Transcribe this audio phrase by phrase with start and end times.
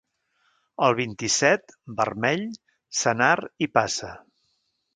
[0.87, 2.43] El vint-i-set, vermell,
[3.03, 3.31] senar
[3.67, 4.13] i passa.